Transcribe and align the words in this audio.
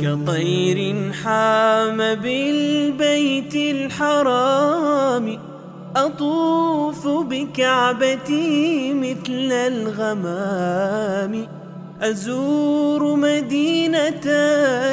كطير 0.00 1.12
حام 1.12 1.96
بالبيت 1.96 3.54
الحرام. 3.54 5.38
أطوف 5.96 7.08
بكعبتي 7.08 8.94
مثل 8.94 9.52
الغمام. 9.52 11.46
أزور 12.02 13.16
مدينة 13.16 14.26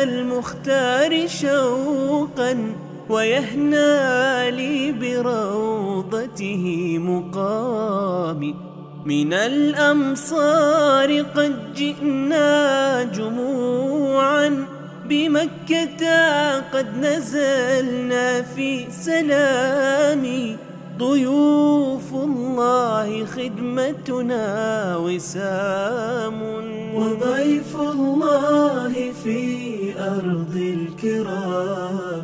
المختار 0.04 1.27
شوقا 1.27 2.75
ويهنى 3.09 4.52
لي 4.52 4.91
بروضته 4.91 6.64
مقامي 7.00 8.55
من 9.05 9.34
الأمصار 9.34 11.21
قد 11.21 11.64
جئنا 11.76 13.04
جموعا 13.04 14.65
بمكة 15.10 16.04
قد 16.60 16.88
نزلنا 17.01 18.42
في 18.42 18.86
سلام. 18.92 20.57
ضيوف 20.98 22.14
الله 22.14 23.25
خدمتنا 23.25 24.46
وسام. 24.98 26.42
وضيف 26.96 27.76
الله 27.76 29.12
في 29.23 29.93
أرض 30.00 30.56
الكرام. 30.56 32.14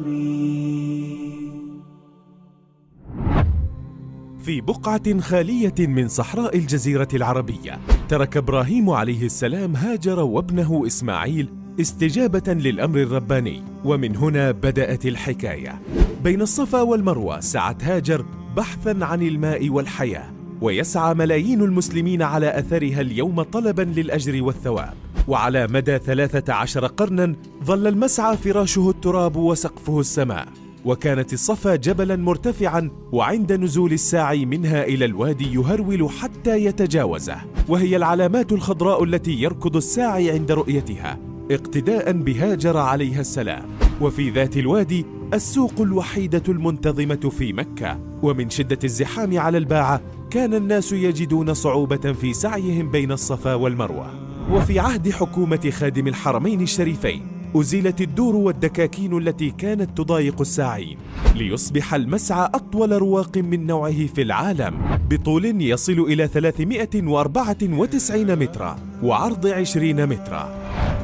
في 4.46 4.62
بقعة 4.62 5.20
خالية 5.20 5.74
من 5.80 6.08
صحراء 6.08 6.58
الجزيرة 6.58 7.08
العربية. 7.14 7.80
ترك 8.10 8.38
إبراهيم 8.38 8.90
عليه 8.90 9.26
السلام 9.26 9.76
هاجر 9.76 10.20
وابنه 10.20 10.84
إسماعيل 10.88 11.50
استجابة 11.82 12.54
للأمر 12.54 13.02
الرباني. 13.02 13.64
ومن 13.86 14.16
هنا 14.16 14.52
بدأت 14.52 15.06
الحكاية. 15.06 15.82
بين 16.24 16.42
الصفا 16.42 16.82
والمروة 16.82 17.40
سعت 17.40 17.84
هاجر 17.84 18.26
بحثا 18.58 18.98
عن 19.02 19.22
الماء 19.22 19.70
والحياة. 19.70 20.32
ويسعى 20.62 21.14
ملايين 21.14 21.62
المسلمين 21.62 22.22
على 22.22 22.60
أثرها 22.60 23.02
اليوم 23.02 23.42
طلبا 23.42 23.82
للأجر 23.82 24.44
والثواب. 24.44 24.94
وعلى 25.28 25.68
مدى 25.68 25.98
ثلاثة 25.98 26.54
عشر 26.54 26.86
قرنا 26.86 27.36
ظل 27.64 27.88
المسعى 27.88 28.38
فراشه 28.38 28.90
التراب 28.90 29.36
وسقفه 29.36 30.00
السماء. 30.00 30.48
وكانت 30.86 31.34
الصفا 31.34 31.76
جبلا 31.76 32.16
مرتفعا 32.16 32.92
وعند 33.12 33.54
نزول 33.54 33.94
الساعي 33.94 34.46
منها 34.46 34.84
إلى 34.84 35.06
الوادي 35.06 35.54
يهرول 35.54 36.10
حتى 36.10 36.66
يتجاوزه. 36.66 37.36
وهي 37.68 37.96
العلامات 37.96 38.52
الخضراء 38.52 39.04
التي 39.04 39.32
يركض 39.32 39.76
الساعي 39.76 40.32
عند 40.32 40.52
رؤيتها 40.52 41.18
اقتداء 41.52 42.12
بهاجر 42.12 42.78
عليها 42.78 43.22
السلام. 43.22 43.64
وفي 44.02 44.30
ذات 44.30 44.58
الوادي 44.58 45.06
السوق 45.34 45.74
الوحيدة 45.80 46.44
المنتظمة 46.50 47.32
في 47.38 47.54
مكة. 47.54 48.00
ومن 48.24 48.50
شدة 48.50 48.80
الزحام 48.84 49.40
على 49.40 49.58
الباعة 49.58 50.02
كان 50.30 50.54
الناس 50.54 50.92
يجدون 50.92 51.54
صعوبة 51.54 52.14
في 52.14 52.34
سعيهم 52.34 52.92
بين 52.92 53.12
الصفا 53.12 53.54
والمروة. 53.54 54.08
وفي 54.52 54.80
عهد 54.80 55.10
حكومة 55.10 55.72
خادم 55.72 56.08
الحرمين 56.08 56.62
الشريفين 56.62 57.41
أزيلت 57.56 58.02
الدور 58.02 58.36
والدكاكين 58.36 59.18
التي 59.18 59.50
كانت 59.50 59.98
تضايق 59.98 60.42
الساعين 60.42 60.98
ليصبح 61.36 61.94
المسعى 61.94 62.50
أطول 62.54 62.92
رواق 62.92 63.38
من 63.38 63.68
نوعه 63.68 64.06
في 64.06 64.22
العالم 64.22 65.00
بطول 65.10 65.62
يصل 65.62 66.00
إلى 66.00 66.28
394 66.28 68.36
مترا 68.36 68.76
وعرض 69.04 69.48
20 69.48 70.06
مترا. 70.06 70.62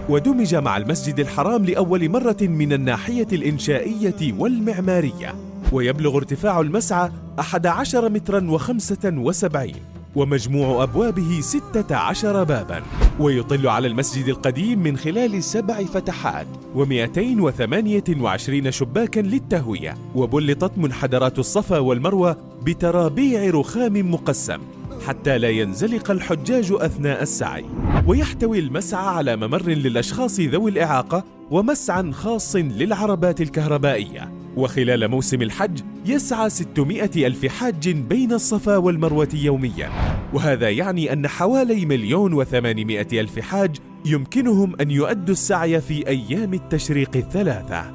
ودمج 0.10 0.56
مع 0.56 0.78
المسجد 0.78 1.20
الحرام 1.20 1.66
لأول 1.66 2.10
مرة 2.10 2.38
من 2.42 2.74
الناحية 2.74 3.28
الإنشائية 3.34 4.34
والمعمارية 4.34 5.36
ويبلغ 5.72 6.18
ارتفاع 6.18 6.60
المسعى 6.60 7.12
11 7.40 8.10
مترا 8.10 8.52
وخمسة 8.52 9.14
وسبعين. 9.18 9.97
ومجموع 10.18 10.84
أبوابه 10.84 11.40
ستة 11.42 11.96
عشر 11.96 12.44
بابا 12.44 12.84
ويطل 13.20 13.68
على 13.68 13.88
المسجد 13.88 14.28
القديم 14.28 14.80
من 14.80 14.98
خلال 14.98 15.44
سبع 15.44 15.84
فتحات 15.84 16.48
و228 16.76 18.70
شباكا 18.70 19.20
للتهوية 19.20 19.98
وبلطت 20.16 20.78
منحدرات 20.78 21.40
الصفا 21.40 21.80
والمروة 21.80 22.38
بترابيع 22.64 23.50
رخام 23.50 24.12
مقسم 24.12 24.60
حتى 25.08 25.38
لا 25.38 25.50
ينزلق 25.50 26.12
الحجاج 26.12 26.72
أثناء 26.72 27.22
السعي. 27.22 27.66
ويحتوي 28.08 28.60
المسعى 28.60 29.06
على 29.06 29.36
ممر 29.36 29.70
للأشخاص 29.70 30.40
ذوي 30.40 30.72
الإعاقة 30.72 31.24
ومسعى 31.52 32.12
خاص 32.12 32.56
للعربات 32.56 33.42
الكهربائية. 33.42 34.37
وخلال 34.58 35.08
موسم 35.08 35.42
الحج 35.42 35.80
يسعى 36.06 36.50
600 36.50 37.28
ألف 37.28 37.46
حاج 37.46 37.90
بين 37.90 38.34
الصفا 38.34 38.78
والمروة 38.78 39.30
يوميا. 39.34 39.90
وهذا 40.34 40.70
يعني 40.70 41.14
أن 41.14 41.28
حوالي 41.28 41.86
مليون 41.86 42.34
وثمانمائة 42.34 43.22
ألف 43.22 43.40
حاج 43.40 43.78
يمكنهم 44.06 44.76
أن 44.82 44.92
يؤدوا 44.92 45.34
السعي 45.34 45.82
في 45.82 46.08
أيام 46.08 46.54
التشريق 46.54 47.16
الثلاثة. 47.16 47.94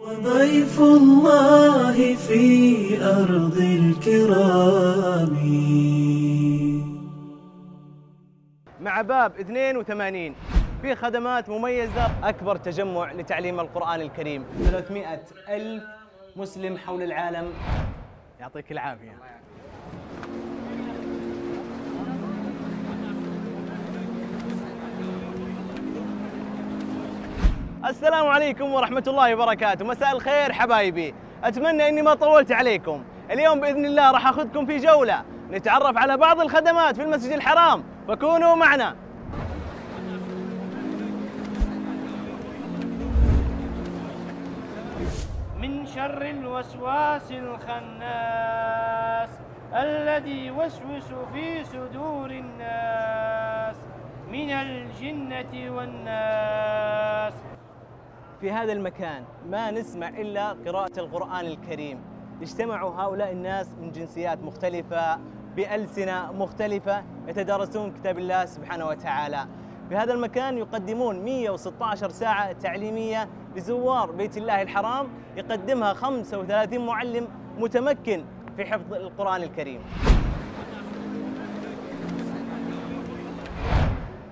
وضيف 0.00 0.80
الله 0.80 2.14
في 2.14 3.04
أرض 3.04 3.58
الكرام. 3.58 5.36
مع 8.80 9.02
باب 9.02 9.32
82 9.40 10.34
في 10.82 10.94
خدمات 10.94 11.48
مميزة. 11.48 12.10
أكبر 12.24 12.56
تجمع 12.56 13.12
لتعليم 13.12 13.60
القرآن 13.60 14.00
الكريم. 14.00 14.44
300 14.70 15.20
ألف 15.48 15.84
مسلم 16.36 16.78
حول 16.78 17.02
العالم. 17.02 17.52
يعطيك 18.40 18.72
العافية. 18.72 19.16
السلام 27.84 28.26
عليكم 28.26 28.72
ورحمة 28.72 29.04
الله 29.06 29.34
وبركاته. 29.34 29.84
مساء 29.84 30.12
الخير 30.12 30.52
حبايبي. 30.52 31.14
أتمنى 31.44 31.88
أني 31.88 32.02
ما 32.02 32.14
طولت 32.14 32.52
عليكم. 32.52 33.04
اليوم 33.30 33.60
بإذن 33.60 33.84
الله 33.84 34.10
راح 34.10 34.26
أخذكم 34.26 34.66
في 34.66 34.78
جولة. 34.78 35.24
نتعرف 35.50 35.96
على 35.96 36.16
بعض 36.16 36.40
الخدمات 36.40 36.96
في 36.96 37.02
المسجد 37.02 37.32
الحرام. 37.32 37.84
فكونوا 38.08 38.54
معنا. 38.54 38.96
من 45.66 45.86
شر 45.86 46.22
الوسواس 46.22 47.32
الخناس 47.32 49.28
الذي 49.74 50.46
يوسوس 50.46 51.08
في 51.32 51.64
صدور 51.64 52.30
الناس 52.30 53.76
من 54.32 54.50
الجنة 54.50 55.70
والناس. 55.76 57.34
في 58.40 58.52
هذا 58.52 58.72
المكان 58.72 59.24
ما 59.50 59.70
نسمع 59.70 60.08
إلا 60.08 60.56
قراءة 60.66 61.00
القرآن 61.00 61.46
الكريم. 61.46 62.00
يجتمع 62.40 62.82
هؤلاء 62.84 63.32
الناس 63.32 63.68
من 63.80 63.92
جنسيات 63.92 64.38
مختلفة 64.38 65.18
بألسنة 65.56 66.32
مختلفة 66.32 67.04
يتدارسون 67.28 67.90
كتاب 67.92 68.18
الله 68.18 68.44
سبحانه 68.44 68.86
وتعالى. 68.86 69.46
في 69.88 69.96
هذا 69.96 70.12
المكان 70.12 70.58
يقدمون 70.58 71.24
116 71.24 72.10
ساعة 72.10 72.52
تعليمية 72.52 73.28
لزوار 73.56 74.10
بيت 74.10 74.36
الله 74.36 74.62
الحرام 74.62 75.08
يقدمها 75.36 75.92
35 75.92 76.86
معلم 76.86 77.28
متمكن 77.58 78.24
في 78.56 78.64
حفظ 78.64 78.94
القرآن 78.94 79.42
الكريم. 79.42 79.80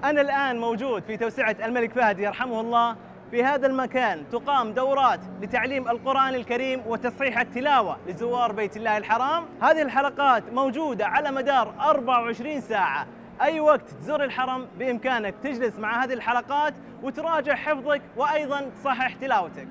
أنا 0.04 0.20
الآن 0.20 0.60
موجود 0.60 1.03
في 1.03 1.16
توسعة 1.16 1.56
الملك 1.65 1.92
فهد 1.92 2.18
يرحمه 2.18 2.60
الله. 2.60 2.97
في 3.30 3.45
هذا 3.45 3.66
المكان 3.66 4.24
تقام 4.33 4.72
دورات 4.72 5.21
لتعليم 5.42 5.89
القرآن 5.89 6.34
الكريم 6.34 6.83
وتصحيح 6.86 7.41
التلاوة 7.41 7.97
لزوار 8.09 8.53
بيت 8.53 8.77
الله 8.77 8.97
الحرام. 8.97 9.45
هذه 9.62 9.83
الحلقات 9.83 10.53
موجودة 10.53 11.06
على 11.06 11.30
مدار 11.30 11.74
24 11.80 12.60
ساعة. 12.60 13.06
أي 13.42 13.60
وقت 13.60 13.91
تزور 14.01 14.25
الحرم 14.25 14.66
بإمكانك 14.78 15.34
تجلس 15.42 15.78
مع 15.78 16.04
هذه 16.04 16.13
الحلقات 16.13 16.75
وتراجع 17.03 17.54
حفظك 17.54 18.03
وأيضا 18.16 18.71
تصحح 18.81 19.15
تلاوتك 19.15 19.69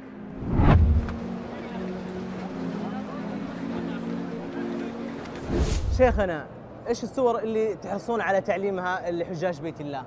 شيخنا 5.98 6.46
إيش 6.88 7.04
الصور 7.04 7.40
اللي 7.40 7.76
تحرصون 7.76 8.22
على 8.22 8.42
تعليمها 8.42 9.12
لحجاج 9.12 9.62
بيت 9.62 9.82
الله؟ 9.82 10.04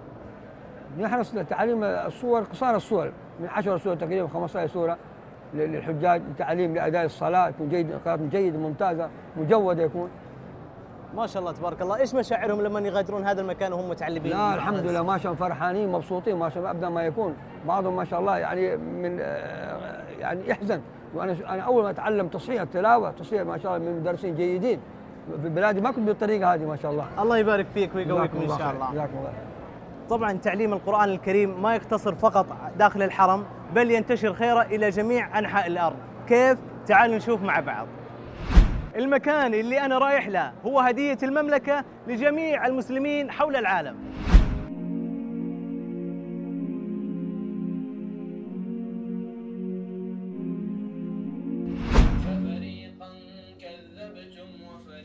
نحرص 0.98 1.34
لتعليم 1.34 1.84
الصور 1.84 2.42
قصار 2.42 2.76
الصور 2.76 3.12
من 3.40 3.48
10 3.48 3.78
سور 3.78 3.94
تقريبا 3.94 4.28
15 4.28 4.72
سوره 4.72 4.98
للحجاج 5.54 6.22
تعليم 6.38 6.74
لأداء 6.74 7.04
الصلاة 7.04 7.50
تكون 7.50 7.68
جيد 7.68 7.92
قراءة 8.04 8.20
جيده 8.30 8.58
ممتازة 8.58 9.08
مجودة 9.36 9.82
يكون 9.82 10.10
ما 11.14 11.26
شاء 11.26 11.40
الله 11.40 11.52
تبارك 11.52 11.82
الله. 11.82 11.96
إيش 11.96 12.14
مشاعرهم 12.14 12.62
لما 12.62 12.80
يغادرون 12.80 13.26
هذا 13.26 13.40
المكان 13.40 13.72
وهم 13.72 13.88
متعلمين؟ 13.90 14.32
لا 14.32 14.54
الحمد 14.54 14.78
لله 14.78 15.02
ما 15.02 15.18
شاء 15.18 15.32
الله 15.32 15.46
فرحانين 15.48 15.92
مبسوطين 15.92 16.36
ما 16.36 16.48
شاء 16.48 16.58
الله 16.58 16.70
أبدا 16.70 16.88
ما 16.88 17.02
يكون. 17.02 17.34
بعضهم 17.68 17.96
ما 17.96 18.04
شاء 18.04 18.20
الله 18.20 18.38
يعني 18.38 18.76
من 18.76 19.18
آه، 19.20 20.02
يعني 20.18 20.48
يحزن. 20.48 20.80
وأنا 21.14 21.36
أنا 21.48 21.62
أول 21.62 21.82
ما 21.82 21.90
أتعلم 21.90 22.28
تصحيح 22.28 22.62
التلاوة 22.62 23.10
تصحيح 23.10 23.42
ما 23.42 23.58
شاء 23.58 23.76
الله 23.76 23.90
من 23.90 24.00
مدرسين 24.00 24.34
جيدين 24.34 24.80
في 25.42 25.48
بلادي 25.48 25.80
ما 25.80 25.90
كنت 25.90 26.06
بالطريقة 26.06 26.54
هذه 26.54 26.64
ما 26.64 26.76
شاء 26.76 26.90
الله. 26.90 27.06
الله 27.18 27.38
يبارك 27.38 27.66
فيك 27.74 27.94
ويقويكم 27.94 28.40
إن 28.40 28.48
شاء. 28.48 28.70
الله. 28.70 28.92
جزاكم 28.92 29.18
الله. 29.18 29.32
طبعا 30.10 30.32
تعليم 30.32 30.72
القرآن 30.72 31.08
الكريم 31.08 31.62
ما 31.62 31.74
يقتصر 31.74 32.14
فقط 32.14 32.46
داخل 32.78 33.02
الحرم 33.02 33.44
بل 33.74 33.90
ينتشر 33.90 34.34
خيره 34.34 34.62
إلى 34.62 34.90
جميع 34.90 35.38
أنحاء 35.38 35.66
الأرض. 35.66 35.96
كيف؟ 36.28 36.58
تعالوا 36.86 37.16
نشوف 37.16 37.42
مع 37.42 37.60
بعض. 37.60 37.86
المكان 38.96 39.54
اللي 39.54 39.80
أنا 39.80 39.98
رايح 39.98 40.28
له 40.28 40.52
هو 40.66 40.80
هدية 40.80 41.18
المملكة 41.22 41.84
لجميع 42.06 42.66
المسلمين 42.66 43.30
حول 43.30 43.56
العالم. 43.56 43.96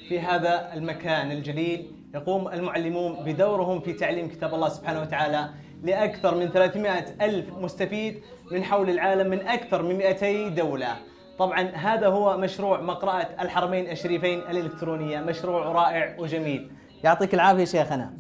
في 0.10 0.20
هذا 0.20 0.74
المكان 0.74 1.32
الجليل 1.32 1.92
يقوم 2.16 2.48
المعلمون 2.48 3.24
بدورهم 3.26 3.80
في 3.80 3.94
تعليم 3.94 4.28
كتاب 4.28 4.54
الله 4.54 4.70
سبحانه 4.70 5.02
وتعالى 5.02 5.50
لأكثر 5.84 6.36
من 6.36 6.48
300 6.48 7.06
ألف 7.22 7.58
مستفيد 7.58 8.22
من 8.52 8.64
حول 8.64 8.90
العالم 8.90 9.30
من 9.30 9.48
أكثر 9.48 9.84
من 9.84 9.96
200 9.98 10.48
دولة. 10.50 10.98
طبعا 11.42 11.62
هذا 11.62 12.08
هو 12.08 12.38
مشروع 12.38 12.82
مقرأة 12.82 13.28
الحرمين 13.40 13.92
الشريفين 13.92 14.40
الإلكترونية 14.40 15.20
مشروع 15.20 15.72
رائع 15.72 16.16
وجميل. 16.20 16.72
يعطيك 17.04 17.34
العافية 17.34 17.66
شيخنا. 17.66 18.14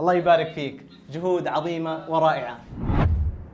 الله 0.00 0.14
يبارك 0.14 0.52
فيك. 0.52 0.86
جهود 1.10 1.48
عظيمة 1.48 2.04
ورائعة. 2.08 2.58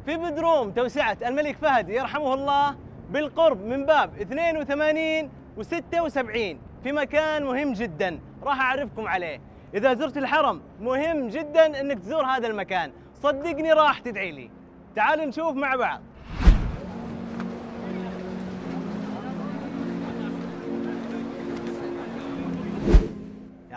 في 0.06 0.16
بدروم 0.16 0.70
توسعة 0.70 1.16
الملك 1.26 1.56
فهد 1.56 1.88
يرحمه 1.88 2.34
الله 2.34 2.74
بالقرب 3.10 3.64
من 3.64 3.86
باب 3.86 4.20
82 4.20 5.30
و76 5.58 6.56
في 6.82 6.92
مكان 6.92 7.44
مهم 7.44 7.72
جدا. 7.72 8.20
راح 8.42 8.60
أعرفكم 8.60 9.08
عليه. 9.08 9.40
إذا 9.74 9.94
زرت 9.94 10.16
الحرم 10.16 10.60
مهم 10.80 11.28
جدا 11.28 11.80
أنك 11.80 11.98
تزور 11.98 12.24
هذا 12.24 12.46
المكان. 12.46 12.92
صدقني 13.22 13.72
راح 13.72 13.98
تدعي 13.98 14.32
لي. 14.32 14.50
تعالوا 14.96 15.24
نشوف 15.24 15.56
مع 15.56 15.76
بعض. 15.76 16.00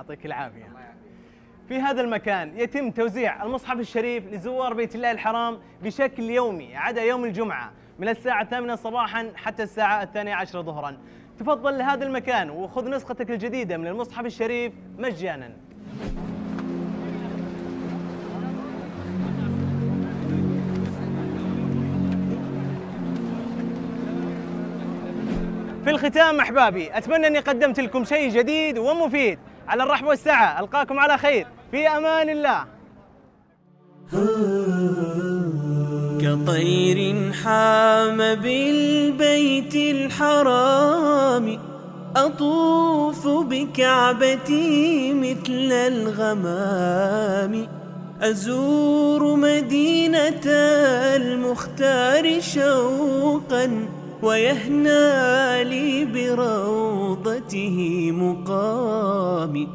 يعطيك 0.09 0.25
العافية. 0.25 0.67
في 1.67 1.79
هذا 1.79 2.01
المكان 2.01 2.59
يتم 2.59 2.91
توزيع 2.91 3.43
المصحف 3.43 3.79
الشريف 3.79 4.33
لزوار 4.33 4.73
بيت 4.73 4.95
الله 4.95 5.11
الحرام 5.11 5.59
بشكل 5.83 6.23
يومي 6.23 6.75
عدا 6.75 7.01
يوم 7.01 7.25
الجمعة 7.25 7.71
من 7.99 8.09
الساعة 8.09 8.41
الثامنة 8.41 8.75
صباحا 8.75 9.31
حتى 9.35 9.63
الساعة 9.63 10.03
الثانية 10.03 10.33
عشر 10.33 10.61
ظهرا. 10.61 10.97
تفضل 11.39 11.77
لهذا 11.77 12.05
المكان 12.05 12.49
وخذ 12.49 12.89
نسختك 12.89 13.31
الجديدة 13.31 13.77
من 13.77 13.87
المصحف 13.87 14.25
الشريف 14.25 14.73
مجانا. 14.97 15.53
في 25.83 25.89
الختام 25.89 26.39
أحبابي 26.39 26.97
أتمنى 26.97 27.27
أني 27.27 27.39
قدمت 27.39 27.79
لكم 27.79 28.03
شيء 28.03 28.29
جديد 28.29 28.77
ومفيد. 28.77 29.39
على 29.67 29.83
الرحب 29.83 30.05
والسعة. 30.05 30.59
ألقاكم 30.59 30.99
على 30.99 31.17
خير. 31.17 31.47
في 31.71 31.87
أمان 31.87 32.29
الله. 32.29 32.65
كطير 36.21 37.31
حام 37.33 38.17
بالبيت 38.17 39.75
الحرام. 39.75 41.59
أطوف 42.15 43.27
بكعبتي 43.27 45.13
مثل 45.13 45.71
الغمام. 45.71 47.67
أزور 48.21 49.35
مدينة 49.35 50.41
المختار 51.15 52.41
شوقا. 52.41 53.87
ويهنى 54.23 55.63
لي 55.63 56.05
بروضته 56.05 57.77
مقامي. 58.11 59.67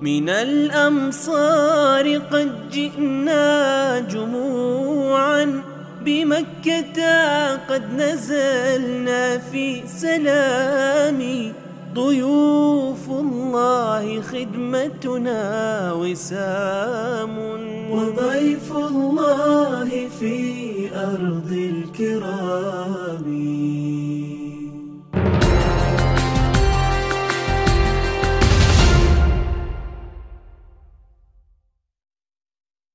من 0.00 0.28
الأمصار 0.28 2.16
قد 2.16 2.70
جئنا 2.70 3.98
جموعا. 4.00 5.62
بمكة 6.04 6.98
قد 7.56 7.82
نزلنا 7.94 9.38
في 9.38 9.82
سلام 9.86 11.52
ضيوف 11.94 13.10
الله 13.10 14.20
خدمتنا 14.20 15.42
وسام. 15.92 17.38
وضيف 17.90 18.72
الله 18.76 20.08
في 20.20 20.42
أرض 20.94 21.52
الكرام. 21.52 22.99